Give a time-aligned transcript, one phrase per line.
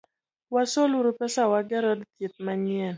[0.53, 2.89] Wasol uru pesa wager od thieth manyien.